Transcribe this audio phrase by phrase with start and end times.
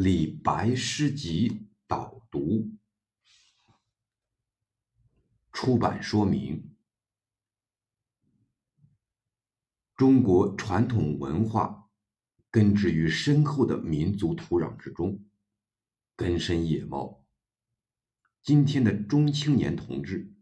[0.00, 2.70] 李白诗集导读。
[5.50, 6.76] 出版说明：
[9.96, 11.90] 中国传统文化
[12.48, 15.20] 根植于深厚的民族土壤之中，
[16.14, 17.26] 根深叶茂。
[18.40, 20.32] 今天的中青年同志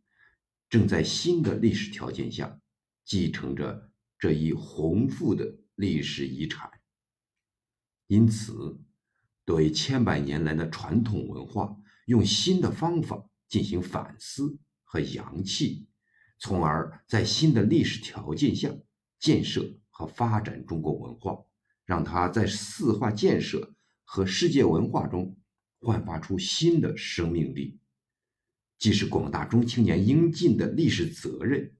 [0.68, 2.60] 正在新的历史条件下
[3.06, 6.70] 继承着这一宏富的历史遗产，
[8.08, 8.78] 因此。
[9.46, 11.74] 对千百年来的传统文化，
[12.06, 15.86] 用新的方法进行反思和扬弃，
[16.38, 18.68] 从而在新的历史条件下
[19.20, 21.38] 建设和发展中国文化，
[21.84, 23.72] 让它在四化建设
[24.02, 25.38] 和世界文化中
[25.80, 27.78] 焕发出新的生命力，
[28.78, 31.72] 既是广大中青年应尽的历史责任，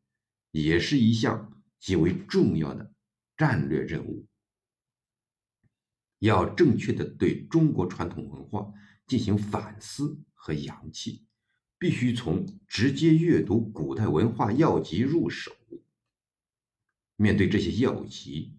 [0.53, 2.93] 也是一项极为重要的
[3.37, 4.25] 战略任务。
[6.19, 8.73] 要正确的对中国传统文化
[9.07, 11.27] 进行反思和扬弃，
[11.79, 15.53] 必须从直接阅读古代文化要籍入手。
[17.17, 18.59] 面对这些要籍，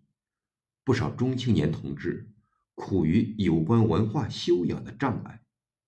[0.84, 2.30] 不少中青年同志
[2.76, 5.44] 苦于有关文化修养的障碍，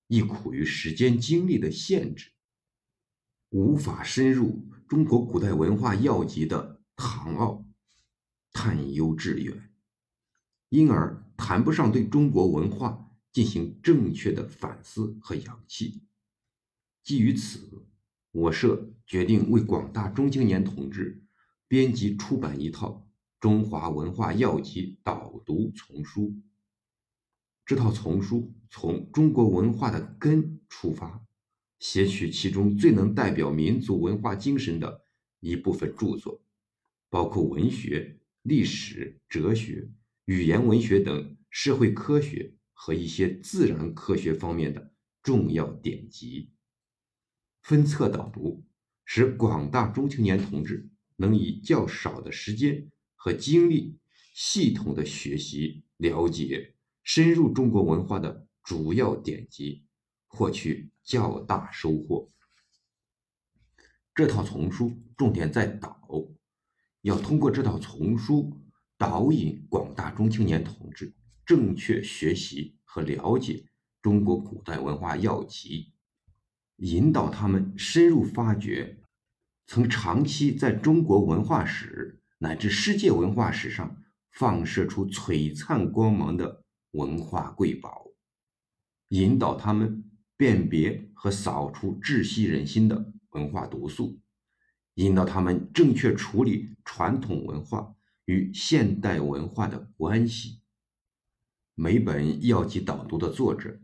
[0.07, 2.31] 亦苦于时间精力的限制，
[3.49, 7.65] 无法深入中国古代文化要籍的唐奥，
[8.51, 9.68] 探幽致远。
[10.69, 16.01] 因而谈不上对中国文化进行正确的反思和扬弃。
[17.03, 17.87] 基于此，
[18.31, 21.23] 我社决定为广大中青年同志
[21.67, 23.07] 编辑出版一套
[23.41, 26.29] 《中华文化要籍导读丛书》。
[27.65, 31.25] 这套丛书从中国文化的根出发，
[31.79, 35.03] 撷取其中最能代表民族文化精神的
[35.39, 36.41] 一部分著作，
[37.09, 39.89] 包括文学、历史、哲学。
[40.29, 46.51] 语言文学等社会科学和一些自然科学方面的重要典籍，
[47.63, 48.63] 分册导读，
[49.05, 53.97] 使广大中青年同志能以较少的时间和精力，
[54.35, 59.83] 系统的学习、了解、深入中国文化的主要典籍，
[60.27, 62.31] 获取较大收获。
[64.13, 65.99] 这套丛书重点在导，
[67.01, 68.55] 要通过这套丛书。
[68.99, 71.15] 导引广大中青年同志
[71.45, 73.65] 正确学习和了解
[74.01, 75.93] 中国古代文化要籍，
[76.75, 78.99] 引导他们深入发掘
[79.67, 88.05] 曾长期在中国文化史乃至世界文化史上放射出璀璨光芒的文化瑰宝，
[89.07, 90.03] 引导他们
[90.35, 94.19] 辨别和扫除窒息人心的文化毒素，
[94.95, 97.95] 引导他们正确处理传统文化。
[98.29, 100.61] 与现代文化的关系。
[101.73, 103.81] 每本药籍导读的作者，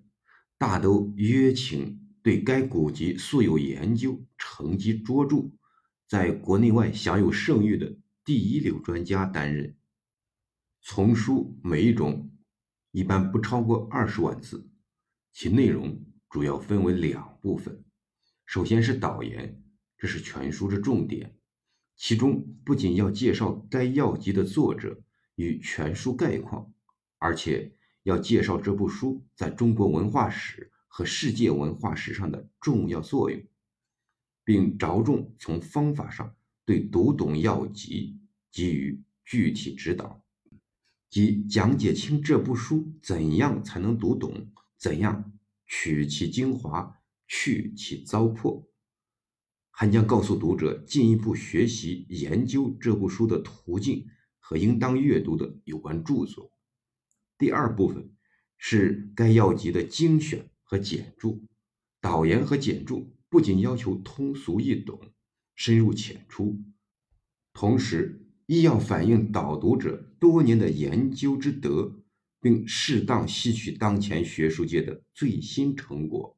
[0.56, 5.50] 大都约请对该古籍素有研究、成绩卓著，
[6.08, 9.76] 在国内外享有盛誉的第一流专家担任。
[10.84, 12.30] 丛书每一种
[12.92, 14.70] 一般不超过二十万字，
[15.34, 17.84] 其内容主要分为两部分。
[18.46, 19.60] 首先是导言，
[19.98, 21.36] 这是全书的重点。
[21.96, 25.02] 其中不仅要介绍该药籍的作者
[25.36, 26.74] 与全书概况，
[27.18, 27.74] 而且
[28.04, 33.42] 要介绍这部书在中国文化史和世界文化史上的重要作用，
[34.44, 36.36] 并着重从方法上
[36.66, 38.20] 对读懂药籍
[38.52, 40.22] 给予具体指导，
[41.10, 45.34] 即讲解清这部书怎样才能读懂，怎样
[45.66, 48.68] 取其精华，去其糟粕。
[49.78, 54.08] 还将告诉读者进一步学习研究这部书的途径
[54.40, 56.50] 和应当阅读的有关著作。
[57.38, 58.10] 第二部分
[58.58, 61.44] 是该要籍的精选和简注，
[62.00, 64.98] 导言和简注不仅要求通俗易懂、
[65.56, 66.58] 深入浅出，
[67.52, 72.02] 同时亦要反映导读者多年的研究之德，
[72.40, 76.38] 并适当吸取当前学术界的最新成果。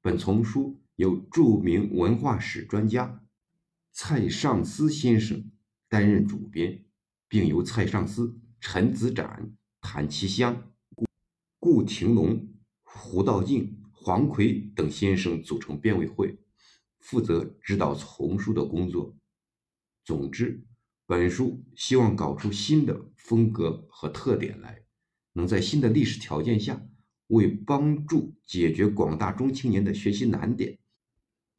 [0.00, 0.80] 本丛书。
[1.00, 3.24] 由著名文化史专家
[3.90, 5.50] 蔡尚思先生
[5.88, 6.84] 担任主编，
[7.26, 9.50] 并由蔡尚思、陈子展、
[9.80, 10.70] 谭其香、
[11.58, 12.46] 顾廷龙、
[12.82, 16.38] 胡道静、黄奎等先生组成编委会，
[16.98, 19.16] 负责指导丛书的工作。
[20.04, 20.62] 总之，
[21.06, 24.82] 本书希望搞出新的风格和特点来，
[25.32, 26.86] 能在新的历史条件下，
[27.28, 30.78] 为帮助解决广大中青年的学习难点。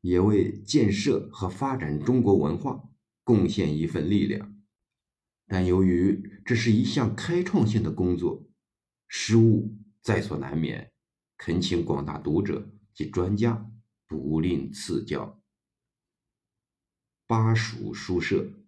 [0.01, 2.89] 也为建设和发展中国文化
[3.23, 4.55] 贡献一份力量，
[5.47, 8.45] 但由于这是一项开创性的工作，
[9.07, 10.91] 失误在所难免，
[11.37, 13.71] 恳请广大读者及专家
[14.07, 15.41] 不吝赐教。
[17.25, 18.60] 巴蜀书社。